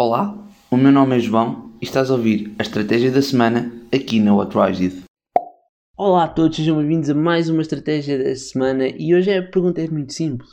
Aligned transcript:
Olá, 0.00 0.48
o 0.70 0.76
meu 0.76 0.92
nome 0.92 1.16
é 1.16 1.18
João 1.18 1.72
e 1.82 1.84
estás 1.84 2.08
a 2.08 2.14
ouvir 2.14 2.54
a 2.56 2.62
Estratégia 2.62 3.10
da 3.10 3.20
Semana 3.20 3.72
aqui 3.92 4.20
na 4.20 4.32
What. 4.32 4.54
Olá 5.96 6.22
a 6.22 6.28
todos, 6.28 6.56
sejam 6.56 6.76
bem-vindos 6.76 7.10
a 7.10 7.14
mais 7.16 7.48
uma 7.48 7.62
Estratégia 7.62 8.16
da 8.16 8.32
Semana 8.36 8.86
e 8.86 9.12
hoje 9.12 9.36
a 9.36 9.42
pergunta 9.42 9.82
é 9.82 9.88
muito 9.88 10.12
simples. 10.12 10.48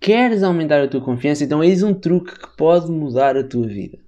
Queres 0.00 0.42
aumentar 0.42 0.82
a 0.82 0.88
tua 0.88 1.00
confiança? 1.00 1.44
Então 1.44 1.62
eis 1.62 1.84
um 1.84 1.94
truque 1.94 2.36
que 2.36 2.56
pode 2.56 2.90
mudar 2.90 3.36
a 3.36 3.46
tua 3.46 3.68
vida. 3.68 4.00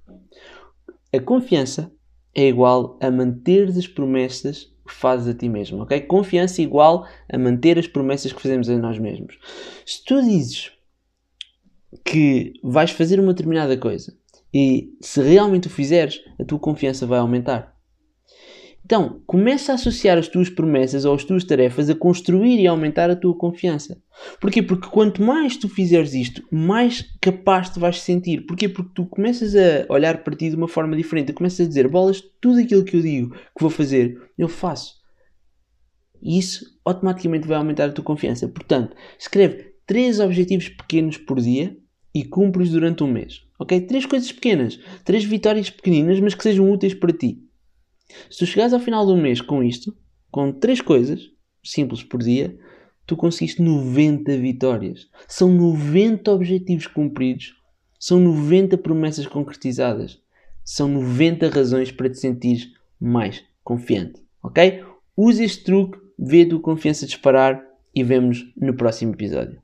A 1.14 1.20
confiança 1.20 1.92
é 2.34 2.48
igual 2.48 2.98
a 3.00 3.12
manter 3.12 3.68
as 3.68 3.86
promessas 3.86 4.64
que 4.84 4.92
fazes 4.92 5.28
a 5.28 5.38
ti 5.38 5.48
mesmo, 5.48 5.82
ok? 5.82 6.00
Confiança 6.00 6.60
é 6.60 6.64
igual 6.64 7.06
a 7.32 7.38
manter 7.38 7.78
as 7.78 7.86
promessas 7.86 8.32
que 8.32 8.42
fazemos 8.42 8.68
a 8.68 8.76
nós 8.76 8.98
mesmos. 8.98 9.38
Se 9.86 10.04
tu 10.04 10.20
dizes 10.20 10.72
que 12.04 12.54
vais 12.64 12.90
fazer 12.90 13.20
uma 13.20 13.32
determinada 13.32 13.76
coisa 13.76 14.12
e 14.54 14.94
se 15.00 15.20
realmente 15.20 15.66
o 15.66 15.70
fizeres, 15.70 16.20
a 16.38 16.44
tua 16.44 16.60
confiança 16.60 17.04
vai 17.04 17.18
aumentar. 17.18 17.74
Então, 18.84 19.22
começa 19.26 19.72
a 19.72 19.74
associar 19.74 20.18
as 20.18 20.28
tuas 20.28 20.50
promessas 20.50 21.06
ou 21.06 21.14
as 21.14 21.24
tuas 21.24 21.42
tarefas 21.42 21.88
a 21.88 21.94
construir 21.94 22.60
e 22.60 22.66
aumentar 22.66 23.10
a 23.10 23.16
tua 23.16 23.34
confiança. 23.34 24.00
Porquê? 24.38 24.62
Porque 24.62 24.88
quanto 24.88 25.22
mais 25.22 25.56
tu 25.56 25.70
fizeres 25.70 26.12
isto, 26.12 26.46
mais 26.52 27.02
capaz 27.20 27.70
te 27.70 27.80
vais 27.80 28.00
sentir. 28.00 28.42
Porquê? 28.42 28.68
Porque 28.68 28.92
tu 28.94 29.06
começas 29.06 29.56
a 29.56 29.90
olhar 29.90 30.22
para 30.22 30.36
ti 30.36 30.50
de 30.50 30.56
uma 30.56 30.68
forma 30.68 30.94
diferente. 30.94 31.28
Tu 31.28 31.34
começas 31.34 31.64
a 31.64 31.68
dizer, 31.68 31.88
bolas, 31.88 32.22
tudo 32.40 32.60
aquilo 32.60 32.84
que 32.84 32.96
eu 32.96 33.00
digo 33.00 33.34
que 33.34 33.62
vou 33.62 33.70
fazer, 33.70 34.20
eu 34.36 34.48
faço. 34.48 34.96
E 36.22 36.38
isso 36.38 36.66
automaticamente 36.84 37.48
vai 37.48 37.56
aumentar 37.56 37.86
a 37.86 37.92
tua 37.92 38.04
confiança. 38.04 38.46
Portanto, 38.46 38.94
escreve 39.18 39.74
três 39.86 40.20
objetivos 40.20 40.68
pequenos 40.68 41.16
por 41.16 41.40
dia 41.40 41.74
e 42.14 42.24
cumpre-os 42.24 42.70
durante 42.70 43.02
um 43.02 43.10
mês. 43.10 43.42
Ok? 43.58 43.80
Três 43.82 44.06
coisas 44.06 44.30
pequenas, 44.30 44.78
três 45.04 45.24
vitórias 45.24 45.68
pequeninas, 45.68 46.20
mas 46.20 46.34
que 46.34 46.42
sejam 46.42 46.70
úteis 46.70 46.94
para 46.94 47.12
ti. 47.12 47.42
Se 48.30 48.38
tu 48.38 48.46
chegares 48.46 48.72
ao 48.72 48.80
final 48.80 49.04
do 49.04 49.16
mês 49.16 49.40
com 49.40 49.62
isto, 49.62 49.96
com 50.30 50.52
três 50.52 50.80
coisas 50.80 51.30
simples 51.62 52.02
por 52.02 52.22
dia, 52.22 52.56
tu 53.06 53.16
conseguiste 53.16 53.62
90 53.62 54.36
vitórias. 54.38 55.08
São 55.26 55.50
90 55.50 56.30
objetivos 56.30 56.86
cumpridos, 56.86 57.54
são 57.98 58.20
90 58.20 58.78
promessas 58.78 59.26
concretizadas, 59.26 60.20
são 60.64 60.88
90 60.88 61.48
razões 61.48 61.90
para 61.90 62.10
te 62.10 62.18
sentir 62.18 62.72
mais 63.00 63.42
confiante. 63.62 64.22
Ok? 64.42 64.84
Use 65.16 65.42
este 65.42 65.64
truque, 65.64 65.98
vê 66.18 66.44
tua 66.44 66.60
confiança 66.60 67.06
disparar 67.06 67.62
e 67.94 68.02
vemos 68.02 68.44
no 68.56 68.74
próximo 68.74 69.14
episódio. 69.14 69.63